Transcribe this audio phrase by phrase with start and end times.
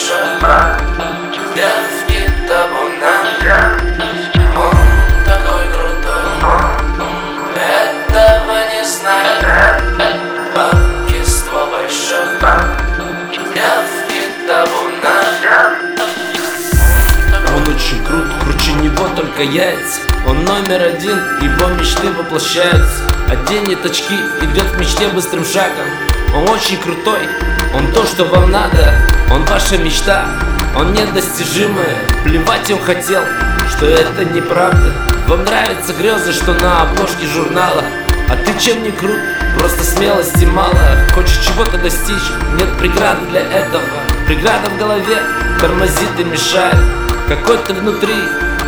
[0.00, 0.76] шума
[1.54, 3.14] Вязки табуна
[4.56, 4.88] Он
[5.26, 6.24] такой крутой.
[7.54, 9.44] Этого не знает
[10.54, 12.54] Бабки стволой шума
[13.54, 15.16] Вязки табуна
[17.54, 20.00] Он очень крут, круче него только яйца.
[20.26, 23.02] Он номер один, его мечты воплощаются.
[23.28, 25.86] Оденет очки, идет в мечте быстрым шагом.
[26.34, 27.28] Он очень крутой,
[27.74, 29.19] он то, что вам надо.
[29.30, 30.24] Он ваша мечта,
[30.76, 31.84] он недостижимый
[32.24, 33.22] Плевать он хотел,
[33.68, 34.92] что это неправда.
[35.28, 37.84] Вам нравятся грезы, что на обложке журнала.
[38.28, 39.18] А ты чем не крут?
[39.56, 40.78] Просто смелости мало.
[41.14, 43.82] Хочешь чего-то достичь, нет преграды для этого.
[44.26, 45.22] Преграда в голове
[45.60, 46.76] тормозит и мешает.
[47.28, 48.16] Какой ты внутри,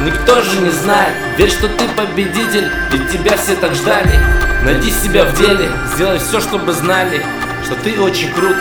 [0.05, 1.15] никто же не знает.
[1.37, 4.19] Верь, что ты победитель, ведь тебя все так ждали.
[4.65, 7.27] Найди себя в деле, сделай все, чтобы знали
[7.65, 8.57] Что ты очень крут,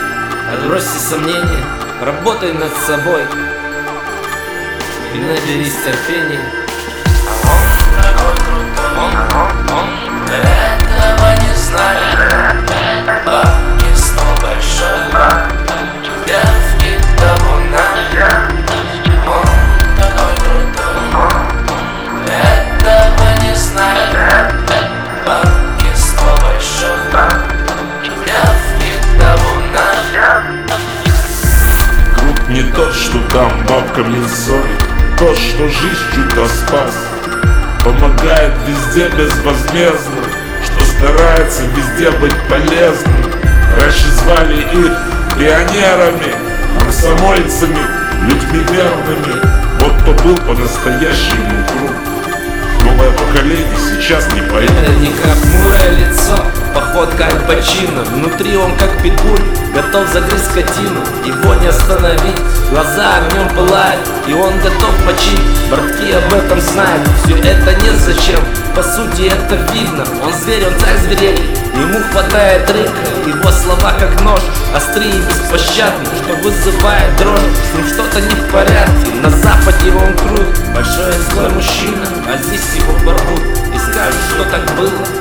[0.51, 3.21] отбрось сомнения Работай над собой.
[5.13, 6.41] И наберись терпения.
[10.27, 12.00] Этого не знали
[32.51, 34.85] не тот, что там бабками ссорит
[35.17, 36.95] Тот, что жизнь чудо спас.
[37.83, 40.21] Помогает везде безвозмездно
[40.63, 43.15] Что старается везде быть полезным.
[43.79, 44.91] Раньше звали их
[45.37, 46.35] пионерами
[46.77, 47.85] Комсомольцами,
[48.23, 49.61] людьми верными.
[49.79, 51.91] Вот кто был по-настоящему круг
[52.83, 55.37] Новое поколение сейчас не поймет Это не как
[55.97, 56.60] лицо,
[57.01, 59.41] походка Аль Пачино Внутри он как питбуль,
[59.73, 62.39] готов загрызть скотину Его не остановить,
[62.69, 68.39] глаза огнем пылают И он готов мочить, братки об этом знают Все это не зачем,
[68.75, 71.39] по сути это видно Он зверь, он царь зверей,
[71.75, 74.41] ему хватает рынка Его слова как нож,
[74.75, 80.13] острые и беспощадны Что вызывает дрожь, с ним что-то не в порядке На западе он
[80.17, 83.41] крут, большой и злой мужчина А здесь его порвут.
[83.73, 85.20] И скажут, что так было